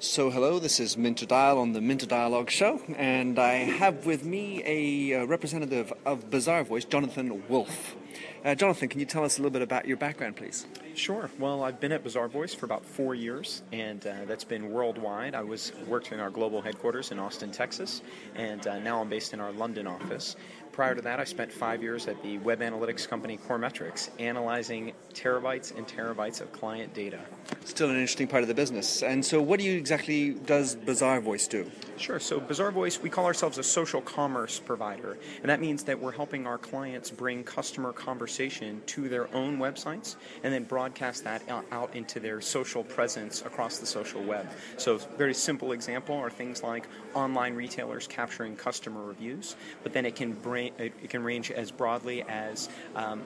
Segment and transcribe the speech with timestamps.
[0.00, 4.24] So, hello, this is Minter Dial on the Minter Dialogue Show, and I have with
[4.24, 7.96] me a uh, representative of Bazaarvoice, Jonathan Wolf.
[8.44, 10.66] Uh, Jonathan, can you tell us a little bit about your background, please?
[10.94, 11.28] Sure.
[11.40, 15.34] Well, I've been at Bazaarvoice for about four years, and uh, that's been worldwide.
[15.34, 18.00] I was worked in our global headquarters in Austin, Texas,
[18.36, 20.36] and uh, now I'm based in our London office.
[20.78, 25.76] Prior to that, I spent five years at the web analytics company Coremetrics, analyzing terabytes
[25.76, 27.18] and terabytes of client data.
[27.64, 29.02] Still an interesting part of the business.
[29.02, 31.68] And so, what do you exactly does Bazaarvoice do?
[31.96, 32.20] Sure.
[32.20, 36.46] So, Bazaarvoice, we call ourselves a social commerce provider, and that means that we're helping
[36.46, 40.14] our clients bring customer conversation to their own websites
[40.44, 44.48] and then broadcast that out into their social presence across the social web.
[44.76, 50.14] So, very simple example are things like online retailers capturing customer reviews, but then it
[50.14, 53.22] can bring it can range as broadly as um,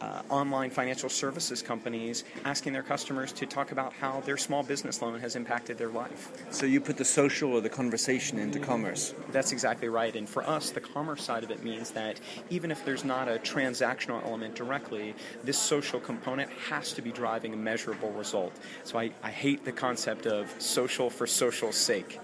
[0.00, 5.00] uh, online financial services companies asking their customers to talk about how their small business
[5.00, 6.30] loan has impacted their life.
[6.50, 9.14] So you put the social or the conversation into commerce.
[9.32, 10.14] That's exactly right.
[10.14, 13.38] And for us, the commerce side of it means that even if there's not a
[13.38, 18.52] transactional element directly, this social component has to be driving a measurable result.
[18.84, 22.20] So I, I hate the concept of social for social's sake.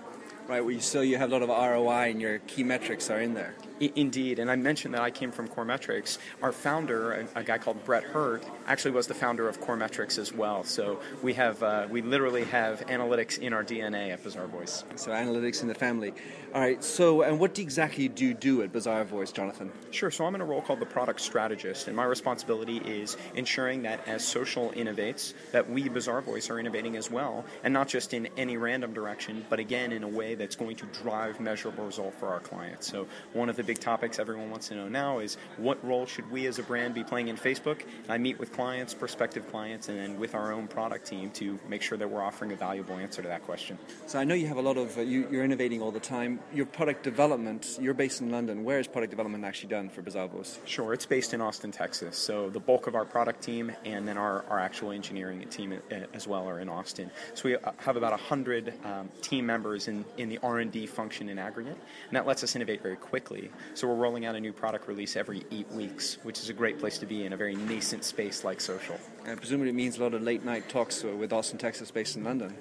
[0.48, 3.20] Right, well, you still you have a lot of ROI and your key metrics are
[3.20, 3.55] in there.
[3.80, 6.19] Indeed, and I mentioned that I came from Coremetrics.
[6.42, 10.34] Our founder, a, a, guy called Brett Hurt, actually was the founder of Coremetrics as
[10.34, 10.64] well.
[10.64, 14.98] So we have, uh, we literally have analytics in our DNA at Bazaarvoice.
[14.98, 16.12] So analytics in the family.
[16.52, 16.82] All right.
[16.84, 19.72] So, and what exactly do you do at Bazaarvoice, Jonathan?
[19.92, 20.10] Sure.
[20.10, 24.06] So I'm in a role called the product strategist, and my responsibility is ensuring that
[24.06, 28.56] as social innovates, that we Bazaarvoice are innovating as well, and not just in any
[28.56, 32.41] random direction, but again in a way that's going to drive measurable result for our
[32.41, 32.86] clients.
[32.91, 36.30] So one of the big topics everyone wants to know now is what role should
[36.30, 37.82] we as a brand be playing in Facebook?
[38.02, 41.58] And I meet with clients, prospective clients, and then with our own product team to
[41.69, 43.78] make sure that we're offering a valuable answer to that question.
[44.06, 46.41] So I know you have a lot of, uh, you, are innovating all the time.
[46.52, 48.64] Your product development, you're based in London.
[48.64, 50.59] Where is product development actually done for Bazaarvoice?
[50.65, 52.16] Sure, it's based in Austin, Texas.
[52.16, 55.94] So the bulk of our product team and then our, our actual engineering team uh,
[56.15, 57.10] as well are in Austin.
[57.34, 61.38] So we uh, have about 100 um, team members in, in the R&D function in
[61.38, 61.76] aggregate,
[62.08, 63.50] and that lets us innovate very quickly.
[63.75, 66.78] So we're rolling out a new product release every eight weeks, which is a great
[66.78, 68.98] place to be in a very nascent space like social.
[69.25, 72.25] And presumably it means a lot of late night talks with Austin, Texas, based in
[72.25, 72.56] London.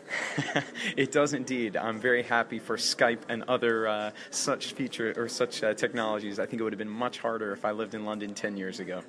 [0.98, 1.78] it does indeed.
[1.78, 6.40] I'm very happy for Skype and other uh, such feature or such uh, technologies.
[6.40, 8.80] I think it would have been much harder if I lived in London 10 years
[8.80, 9.03] ago.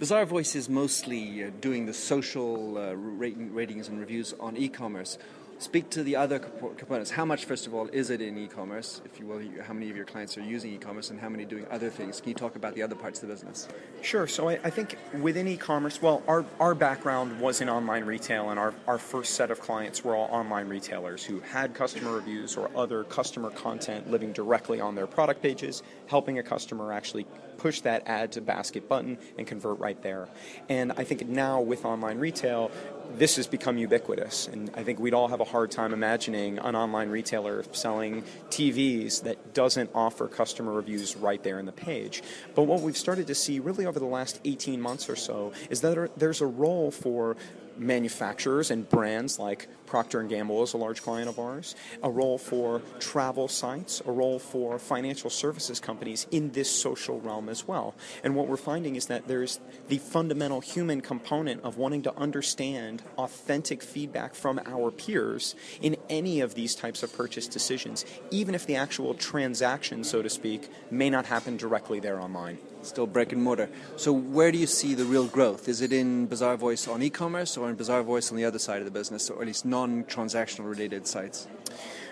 [0.00, 5.18] Bazaarvoice is mostly uh, doing the social uh, rating, ratings and reviews on e-commerce
[5.58, 7.10] speak to the other components.
[7.10, 9.00] How much, first of all, is it in e-commerce?
[9.04, 11.66] If you will, how many of your clients are using e-commerce, and how many doing
[11.70, 12.20] other things?
[12.20, 13.68] Can you talk about the other parts of the business?
[14.02, 14.26] Sure.
[14.26, 18.58] So I, I think within e-commerce, well, our our background was in online retail, and
[18.58, 22.70] our our first set of clients were all online retailers who had customer reviews or
[22.76, 27.26] other customer content living directly on their product pages, helping a customer actually
[27.56, 30.28] push that add to basket button and convert right there.
[30.68, 32.70] And I think now with online retail,
[33.16, 34.48] this has become ubiquitous.
[34.48, 39.22] And I think we'd all have a hard time imagining an online retailer selling TVs
[39.22, 42.22] that doesn't offer customer reviews right there in the page.
[42.54, 45.80] But what we've started to see really over the last 18 months or so is
[45.82, 47.36] that there's a role for
[47.76, 52.36] manufacturers and brands like Procter & Gamble is a large client of ours, a role
[52.36, 57.94] for travel sites, a role for financial services companies in this social realm as well.
[58.24, 63.04] And what we're finding is that there's the fundamental human component of wanting to understand
[63.18, 68.66] authentic feedback from our peers in any of these types of purchase decisions, even if
[68.66, 73.42] the actual transaction, so to speak, may not happen directly there online still brick and
[73.42, 73.68] mortar.
[73.96, 75.68] So where do you see the real growth?
[75.68, 78.78] Is it in Bizarre Bazaarvoice on e-commerce or in Bizarre Bazaarvoice on the other side
[78.78, 81.46] of the business, or at least non-transactional related sites?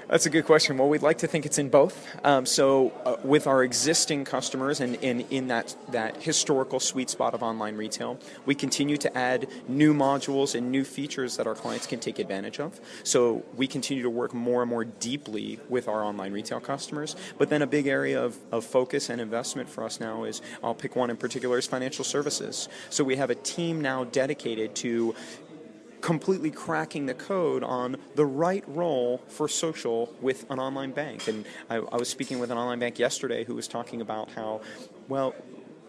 [0.08, 0.76] That's a good question.
[0.76, 2.06] Well, we'd like to think it's in both.
[2.22, 7.32] Um, so, uh, with our existing customers and, and in that, that historical sweet spot
[7.32, 11.86] of online retail, we continue to add new modules and new features that our clients
[11.86, 12.78] can take advantage of.
[13.04, 17.16] So, we continue to work more and more deeply with our online retail customers.
[17.38, 20.74] But then, a big area of, of focus and investment for us now is I'll
[20.74, 22.68] pick one in particular is financial services.
[22.90, 25.14] So, we have a team now dedicated to
[26.02, 31.28] completely cracking the code on the right role for social with an online bank.
[31.28, 34.60] And I, I, was speaking with an online bank yesterday who was talking about how,
[35.08, 35.34] well,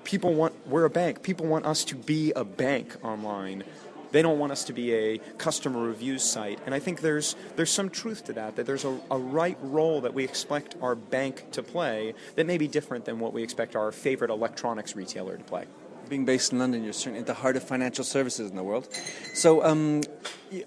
[0.04, 3.64] people want, we're a bank, people want us to be a bank online.
[4.12, 6.60] They don't want us to be a customer reviews site.
[6.68, 10.02] And I think there's, there's some truth to that, that there's a, a right role
[10.02, 13.76] that we expect our bank to play that may be different than what we expect
[13.76, 15.66] our favorite electronics retailer to play
[16.14, 18.88] being based in London, you're certainly at the heart of financial services in the world.
[19.34, 20.02] So, um,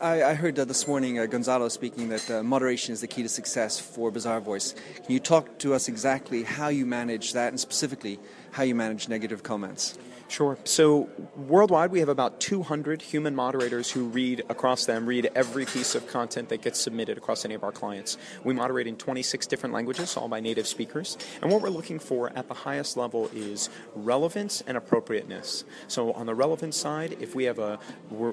[0.01, 3.23] I, I heard uh, this morning uh, Gonzalo speaking that uh, moderation is the key
[3.23, 4.75] to success for Bazaarvoice.
[5.05, 8.19] Can you talk to us exactly how you manage that and specifically
[8.57, 9.99] how you manage negative comments?
[10.29, 10.59] Sure.
[10.65, 15.95] So worldwide, we have about 200 human moderators who read across them, read every piece
[15.95, 18.19] of content that gets submitted across any of our clients.
[18.43, 21.17] We moderate in 26 different languages, all by native speakers.
[21.43, 25.65] And what we're looking for at the highest level is relevance and appropriateness.
[25.87, 27.79] So on the relevance side, if we have a,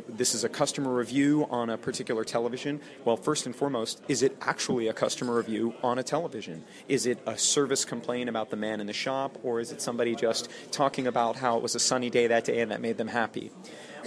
[0.10, 4.36] this is a customer review on a particular television, well, first and foremost, is it
[4.42, 6.64] actually a customer review on a television?
[6.88, 10.12] Is it a service complaint about the man in the shop, or is it somebody
[10.15, 13.07] just talking about how it was a sunny day that day and that made them
[13.07, 13.51] happy.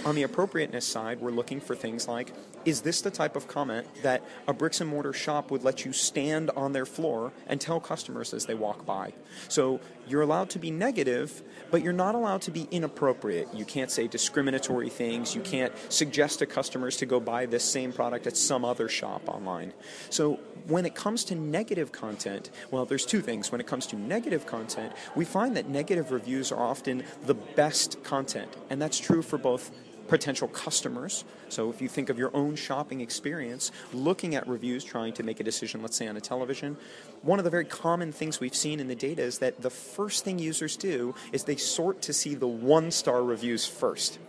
[0.05, 2.31] On the appropriateness side, we're looking for things like
[2.67, 5.93] is this the type of comment that a bricks and mortar shop would let you
[5.93, 9.13] stand on their floor and tell customers as they walk by?
[9.47, 11.41] So you're allowed to be negative,
[11.71, 13.47] but you're not allowed to be inappropriate.
[13.53, 15.33] You can't say discriminatory things.
[15.33, 19.29] You can't suggest to customers to go buy this same product at some other shop
[19.29, 19.71] online.
[20.09, 23.49] So when it comes to negative content, well, there's two things.
[23.49, 28.03] When it comes to negative content, we find that negative reviews are often the best
[28.03, 29.71] content, and that's true for both
[30.07, 31.23] potential customers.
[31.49, 35.39] So if you think of your own shopping experience, looking at reviews, trying to make
[35.39, 36.77] a decision, let's say on a television,
[37.21, 40.23] one of the very common things we've seen in the data is that the first
[40.23, 44.19] thing users do is they sort to see the one star reviews first.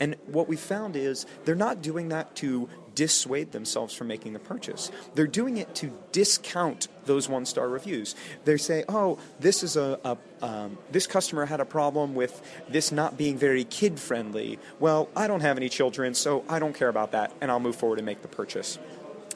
[0.00, 4.40] And what we found is they're not doing that to dissuade themselves from making the
[4.40, 4.90] purchase.
[5.14, 8.16] They're doing it to discount those one star reviews.
[8.44, 12.90] They say, oh, this is a, a um, this customer had a problem with this
[12.90, 14.58] not being very kid friendly.
[14.80, 17.76] Well, I don't have any children, so I don't care about that, and I'll move
[17.76, 18.78] forward and make the purchase.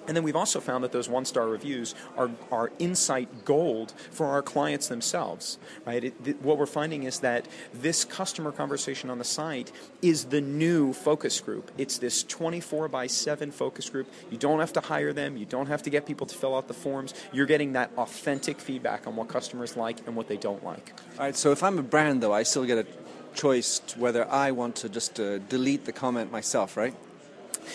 [0.07, 4.27] And then we've also found that those one star reviews are, are insight gold for
[4.27, 5.59] our clients themselves.
[5.87, 6.05] Right?
[6.05, 9.71] It, th- what we're finding is that this customer conversation on the site
[10.01, 11.71] is the new focus group.
[11.79, 14.09] It's this 24 by 7 focus group.
[14.31, 16.69] You don't have to hire them, you don't have to get people to fill out
[16.69, 17.15] the forms.
[17.33, 20.93] You're getting that authentic feedback on what customers like and what they don't like.
[21.19, 22.87] All right, so if I'm a brand, though, I still get a
[23.35, 26.95] choice whether I want to just uh, delete the comment myself, right?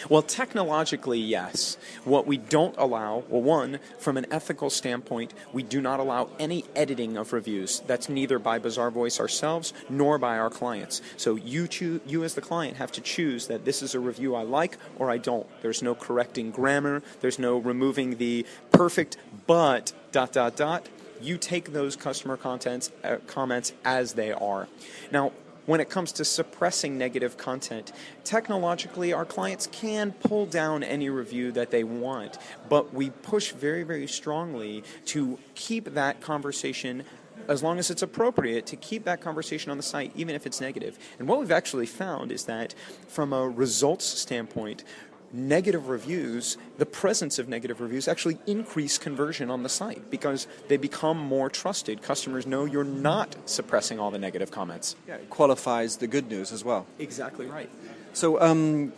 [0.10, 1.78] Well, technologically, yes.
[2.04, 6.66] What we don't allow, well, one, from an ethical standpoint, we do not allow any
[6.76, 7.82] editing of reviews.
[7.88, 11.02] That's neither by Bazaarvoice ourselves nor by our clients.
[11.18, 11.68] So you,
[12.06, 15.10] you as the client have to choose that this is a review I like or
[15.10, 15.48] I don't.
[15.62, 17.02] There's no correcting grammar.
[17.22, 20.90] There's no removing the perfect but dot dot dot.
[21.20, 24.68] You take those customer contents uh, comments as they are.
[25.12, 25.32] Now,
[25.68, 27.92] when it comes to suppressing negative content.
[28.24, 33.84] Technologically, our clients can pull down any review that they want, but we push very,
[33.84, 37.04] very strongly to keep that conversation
[37.48, 40.60] as long as it's appropriate to keep that conversation on the site, even if it's
[40.60, 40.98] negative.
[41.20, 42.74] And what we've actually found is that
[43.08, 44.84] from a results standpoint,
[45.32, 50.78] negative reviews, the presence of negative reviews actually increase conversion on the site because they
[50.78, 52.02] become more trusted.
[52.02, 54.96] Customers know you're not suppressing all the negative comments.
[55.08, 56.86] Yeah, it qualifies the good news as well.
[57.00, 57.70] Exactly right.
[58.14, 58.94] So, um,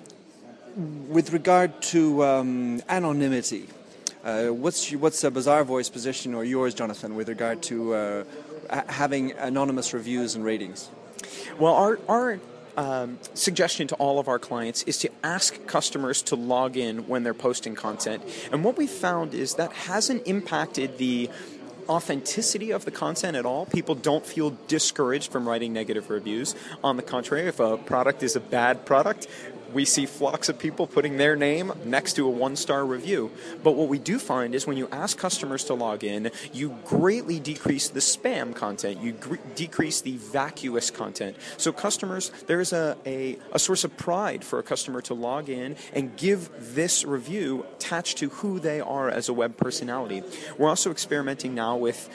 [1.10, 3.68] with regard to um, anonymity,
[4.24, 8.24] uh, what's what's a Bazaarvoice position or yours, Jonathan, with regard to uh,
[8.88, 10.90] having anonymous reviews and ratings?
[11.58, 12.40] Well, our our
[12.80, 17.24] um, suggestion to all of our clients is to ask customers to log in when
[17.24, 18.24] they're posting content.
[18.54, 21.30] And what we found is that hasn't impacted the
[21.90, 23.66] authenticity of the content at all.
[23.66, 26.56] People don't feel discouraged from writing negative reviews.
[26.82, 29.28] On the contrary, if a product is a bad product,
[29.74, 33.32] we see flocks of people putting their name next to a one star review.
[33.64, 37.40] But what we do find is when you ask customers to log in, you greatly
[37.40, 39.18] decrease the spam content, you
[39.56, 41.36] decrease the vacuous content.
[41.58, 45.76] So, customers, there's a, a, a source of pride for a customer to log in
[45.94, 50.24] and give this review attached to who they are as a web personality.
[50.58, 52.10] We're also experimenting now with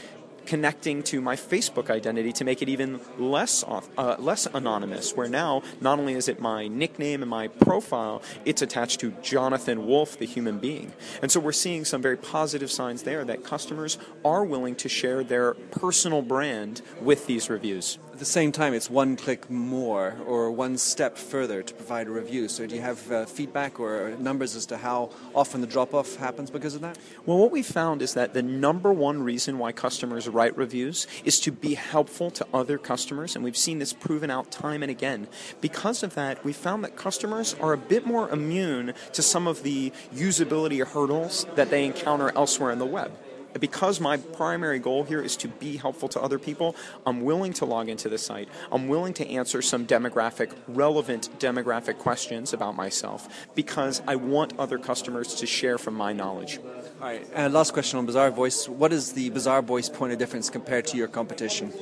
[0.47, 5.15] connecting to my Facebook identity to make it even less uh, less anonymous.
[5.15, 9.87] Where now, not only is it my nickname and my profile, it's attached to Jonathan
[9.87, 10.93] Wolf, the human being.
[11.23, 15.25] And so we're seeing some very positive signs there that customers are willing to share
[15.25, 20.49] their personal brand with these reviews at the same time, it's one click more or
[20.53, 22.47] one step further to provide a review.
[22.47, 26.15] So, do you have uh, feedback or numbers as to how often the drop off
[26.15, 26.97] happens because of that?
[27.27, 31.41] Well, what we found is that the number one reason why customers write reviews is
[31.41, 35.29] to be helpful to other customers, and we've seen this proven out time and again.
[35.61, 39.63] Because of that, we found that customers are a bit more immune to some of
[39.63, 43.13] the usability hurdles that they encounter elsewhere in the web.
[43.59, 46.75] Because my primary goal here is to be helpful to other people,
[47.07, 48.49] I'm willing to log into the site.
[48.73, 54.79] I'm willing to answer some demographic, relevant demographic questions about myself because I want other
[54.79, 56.59] customers to share from my knowledge.
[57.01, 58.69] All right, and last question on Bazaarvoice.
[58.69, 61.73] What is the Bazaarvoice point of difference compared to your competition?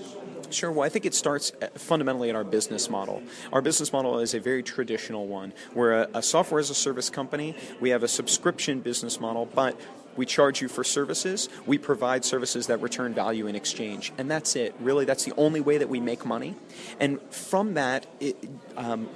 [0.53, 0.71] Sure.
[0.71, 3.23] Well, I think it starts uh, fundamentally at our business model.
[3.53, 5.55] Our business model is a very traditional one.
[5.75, 7.57] We're a, a software as a service company.
[7.81, 9.81] We have a subscription business model, but
[10.17, 11.49] we charge you for services.
[11.67, 14.13] We provide services that return value in exchange.
[14.19, 14.75] And that's it.
[14.81, 16.55] Really, that's the only way that we make money.
[17.01, 18.37] And from that, it,
[18.77, 19.09] um,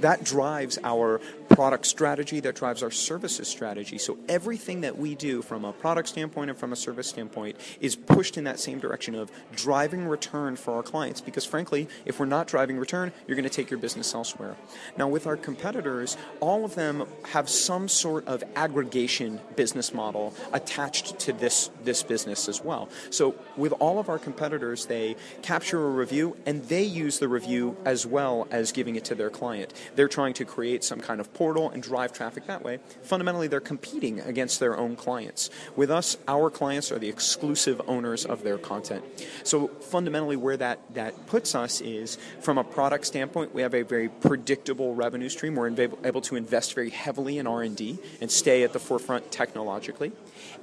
[0.00, 1.20] that drives our
[1.58, 3.98] product strategy, that drives our services strategy.
[3.98, 7.96] So everything that we do from a product standpoint and from a service standpoint is
[7.96, 11.20] pushed in that same direction of driving return for our clients.
[11.20, 14.54] Because frankly, if we're not driving return, you're going to take your business elsewhere.
[14.96, 21.18] Now, with our competitors, all of them have some sort of aggregation business model attached
[21.18, 22.88] to this, this business as well.
[23.10, 27.76] So with all of our competitors, they capture a review and they use the review
[27.84, 29.74] as well as giving it to their client.
[29.96, 32.78] They're trying to create some kind of portal and drive traffic that way.
[33.02, 35.48] Fundamentally, they're competing against their own clients.
[35.76, 39.02] With us, our clients are the exclusive owners of their content.
[39.44, 43.82] So fundamentally, where that, that puts us is from a product standpoint, we have a
[43.82, 45.54] very predictable revenue stream.
[45.54, 45.68] We're
[46.04, 50.12] able to invest very heavily in R&D and stay at the forefront technologically.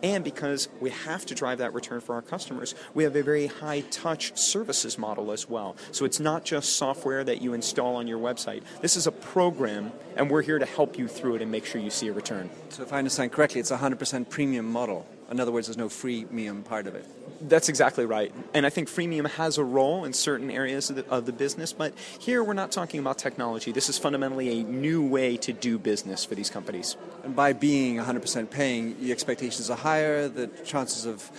[0.04, 3.48] And because we have to drive that return for our customers, we have a very
[3.48, 5.76] high touch services model as well.
[5.92, 8.64] So it's not just software that you install on your website.
[8.82, 11.80] This is a program, and we're here to help you through it and make sure
[11.80, 12.50] you see a return.
[12.70, 15.08] So if I understand correctly, it's a 100% premium model.
[15.32, 17.06] In other words, there's no freemium part of it.
[17.42, 18.32] That's exactly right.
[18.54, 21.74] And I think freemium has a role in certain areas of the, of the, business,
[21.74, 23.72] but here we're not talking about technology.
[23.72, 26.96] This is fundamentally a new way to do business for these companies.
[27.24, 31.30] And by being 100% paying, the expectations are higher, the chances of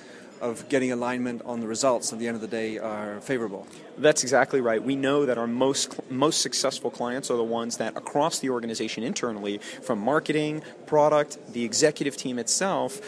[0.41, 3.67] of getting alignment on the results at the end of the day are favorable.
[3.99, 4.83] That's exactly right.
[4.83, 9.03] We know that our most most successful clients are the ones that across the organization
[9.03, 13.01] internally, from marketing, product, the executive team itself,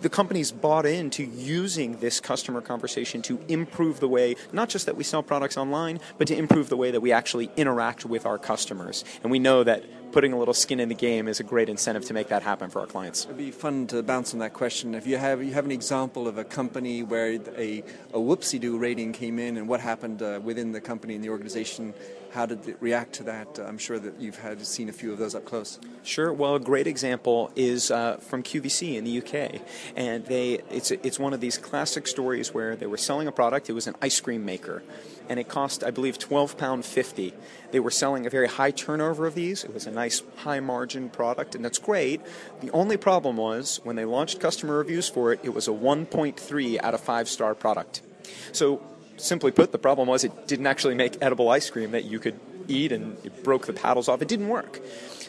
[0.00, 4.96] the company's bought into using this customer conversation to improve the way, not just that
[4.96, 8.38] we sell products online, but to improve the way that we actually interact with our
[8.38, 9.04] customers.
[9.22, 12.04] And we know that putting a little skin in the game is a great incentive
[12.06, 13.24] to make that happen for our clients.
[13.24, 14.94] It'd be fun to bounce on that question.
[14.94, 18.78] If you have you have an example of a company where a, a whoopsie do
[18.78, 21.94] rating came in and what happened uh, within the company and the organization,
[22.32, 23.58] how did it react to that?
[23.58, 25.78] I'm sure that you've had seen a few of those up close.
[26.02, 26.32] Sure.
[26.32, 29.60] Well, a great example is uh, from QVC in the UK,
[29.96, 33.68] and they it's it's one of these classic stories where they were selling a product.
[33.68, 34.82] It was an ice cream maker,
[35.30, 37.32] and it cost, I believe, £12.50.
[37.70, 39.62] They were selling a very high turnover of these.
[39.62, 42.20] It was a nice high margin product, and that's great.
[42.60, 46.82] The only problem was when they launched customer reviews for it, it was a 1.3
[46.82, 48.02] out of 5 star product.
[48.50, 48.82] So,
[49.18, 52.38] simply put, the problem was it didn't actually make edible ice cream that you could
[52.66, 54.20] eat and it broke the paddles off.
[54.22, 54.80] It didn't work.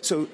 [0.02, 0.28] So,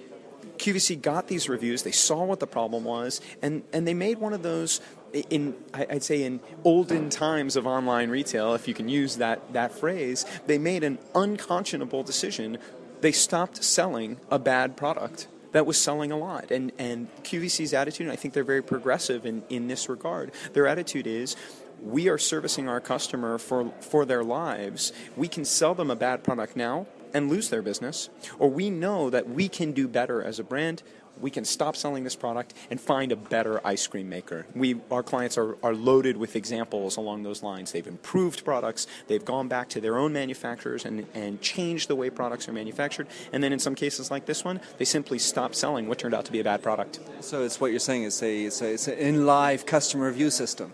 [0.58, 4.34] QVC got these reviews, they saw what the problem was, and, and they made one
[4.34, 4.82] of those
[5.30, 9.72] in I'd say in olden times of online retail, if you can use that that
[9.72, 12.58] phrase, they made an unconscionable decision.
[13.02, 16.52] They stopped selling a bad product that was selling a lot.
[16.52, 20.32] And and QVC's attitude, I think they're very progressive in, in this regard.
[20.54, 21.36] Their attitude is
[21.82, 24.94] we are servicing our customer for for their lives.
[25.16, 28.10] We can sell them a bad product now and lose their business,
[28.40, 30.84] or we know that we can do better as a brand
[31.22, 34.46] we can stop selling this product and find a better ice cream maker.
[34.56, 37.72] We, our clients are, are loaded with examples along those lines.
[37.72, 42.10] They've improved products, they've gone back to their own manufacturers and, and changed the way
[42.10, 45.88] products are manufactured, and then in some cases like this one, they simply stop selling
[45.88, 47.00] what turned out to be a bad product.
[47.22, 50.74] So it's what you're saying is a, it's, a, it's an in-live customer review system.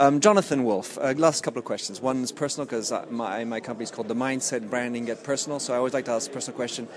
[0.00, 2.00] Um, Jonathan Wolf, uh, last couple of questions.
[2.00, 5.74] One is personal because my, my company is called the Myndset Branding Get Personal, so
[5.74, 6.88] I always like to ask a personal question.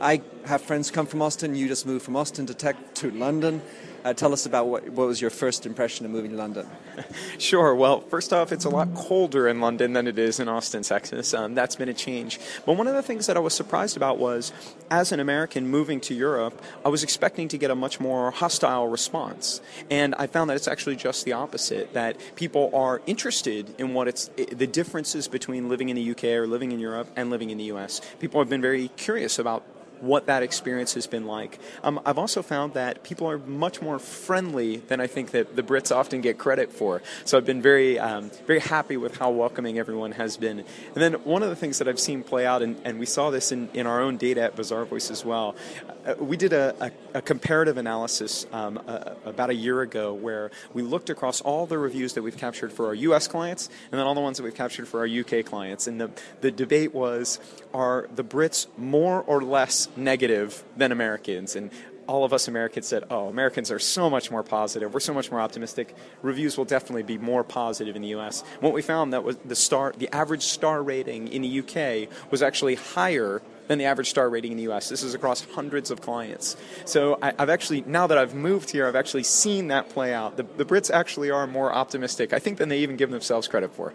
[0.00, 1.54] I have friends come from Austin.
[1.54, 3.62] You just moved from Austin to Tech to London.
[4.08, 6.66] Uh, tell us about what, what was your first impression of moving to London.
[7.38, 7.74] sure.
[7.74, 11.34] Well, first off, it's a lot colder in London than it is in Austin, Texas.
[11.34, 12.40] Um, that's been a change.
[12.64, 14.50] But one of the things that I was surprised about was,
[14.90, 18.88] as an American moving to Europe, I was expecting to get a much more hostile
[18.88, 19.60] response,
[19.90, 21.92] and I found that it's actually just the opposite.
[21.92, 26.46] That people are interested in what it's the differences between living in the UK or
[26.46, 28.00] living in Europe and living in the US.
[28.20, 29.64] People have been very curious about
[30.00, 31.58] what that experience has been like.
[31.82, 35.62] Um, I've also found that people are much more friendly than I think that the
[35.62, 37.02] Brits often get credit for.
[37.24, 40.60] So I've been very, um, very happy with how welcoming everyone has been.
[40.60, 43.30] And then one of the things that I've seen play out, and, and we saw
[43.30, 45.56] this in, in our own data at Bazaarvoice as well,
[46.06, 50.50] uh, we did a, a, a comparative analysis um, uh, about a year ago where
[50.72, 54.06] we looked across all the reviews that we've captured for our US clients and then
[54.06, 55.86] all the ones that we've captured for our UK clients.
[55.86, 57.38] And the, the debate was
[57.74, 61.56] are the Brits more or less negative than Americans?
[61.56, 61.70] And
[62.08, 64.94] all of us Americans said, oh, Americans are so much more positive.
[64.94, 65.94] We're so much more optimistic.
[66.22, 68.42] Reviews will definitely be more positive in the U.S.
[68.60, 72.08] What we found that was the star, the average star rating in the U.K.
[72.30, 74.88] was actually higher than the average star rating in the US.
[74.88, 76.56] This is across hundreds of clients.
[76.86, 80.36] So I, have actually, now that I've moved here, I've actually seen that play out.
[80.36, 83.74] The, the Brits actually are more optimistic, I think, than they even give themselves credit
[83.74, 83.92] for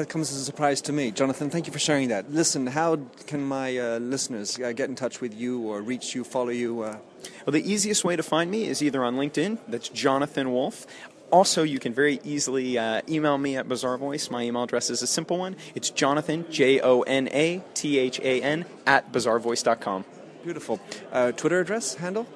[0.00, 1.10] that comes as a surprise to me.
[1.10, 2.30] Jonathan, thank you for sharing that.
[2.30, 6.22] Listen, how can my uh, listeners uh, get in touch with you or reach you,
[6.22, 6.82] follow you?
[6.82, 6.98] Uh?
[7.46, 10.86] Well, the easiest way to find me is either on LinkedIn, that's Jonathan Wolf.
[11.30, 14.30] Also, you can very easily uh, email me at Bazaarvoice.
[14.30, 15.56] My email address is a simple one.
[15.74, 20.04] It's Jonathan, J O N A T H A N, at bazaarvoice.com.
[20.44, 20.78] Beautiful.
[21.10, 22.26] Uh, Twitter address, handle?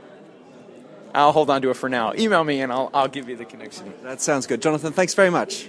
[1.14, 2.14] I'll hold on to it for now.
[2.14, 3.92] Email me and I'll, I'll give you the connection.
[4.02, 4.62] That sounds good.
[4.62, 5.68] Jonathan, thanks very much.